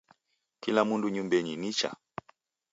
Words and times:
Kila 0.61 0.81
mundu 0.89 1.07
nyumbenyi 1.13 1.53
nicha? 1.61 1.89